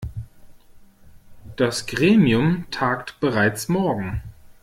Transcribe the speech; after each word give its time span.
Das 1.57 1.85
Gremium 1.85 2.65
tagt 2.71 3.19
bereits 3.19 3.67
morgen. 3.69 4.23